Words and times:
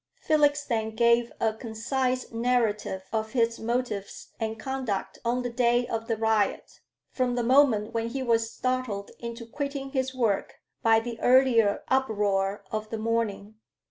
Felix 0.19 0.65
then 0.65 0.95
gave 0.95 1.31
a 1.39 1.53
concise 1.53 2.31
narrative 2.31 3.03
of 3.13 3.33
his 3.33 3.59
motives 3.59 4.29
and 4.39 4.59
conduct 4.59 5.19
on 5.23 5.43
the 5.43 5.49
day 5.51 5.85
of 5.85 6.07
the 6.07 6.17
riot, 6.17 6.79
from 7.11 7.35
the 7.35 7.43
moment 7.43 7.93
when 7.93 8.07
he 8.07 8.23
was 8.23 8.49
startled 8.51 9.11
into 9.19 9.45
quitting 9.45 9.91
his 9.91 10.15
work 10.15 10.55
by 10.81 10.99
the 10.99 11.19
earlier 11.19 11.83
uproar 11.89 12.63
of 12.71 12.89
the 12.89 12.97
morning. 12.97 13.57